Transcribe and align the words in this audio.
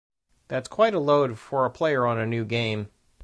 That's 0.47 0.67
quite 0.67 0.95
a 0.95 0.99
load 0.99 1.37
for 1.37 1.63
a 1.63 1.69
player 1.69 2.07
on 2.07 2.17
a 2.17 2.25
new 2.25 2.43
game. 2.43 2.89